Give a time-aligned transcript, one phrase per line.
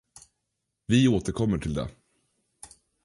[0.87, 1.89] Vi återkommer till det.